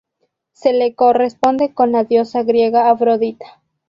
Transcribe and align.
Se 0.53 0.73
le 0.73 0.95
corresponde 0.95 1.75
con 1.75 1.91
la 1.91 2.03
diosa 2.05 2.41
griega 2.41 2.89
Afrodita. 2.89 3.61